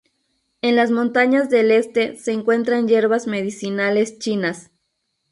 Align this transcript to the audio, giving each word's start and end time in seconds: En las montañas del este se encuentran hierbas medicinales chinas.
En 0.63 0.75
las 0.75 0.89
montañas 0.89 1.51
del 1.51 1.69
este 1.69 2.15
se 2.15 2.31
encuentran 2.31 2.87
hierbas 2.87 3.27
medicinales 3.27 4.17
chinas. 4.17 4.71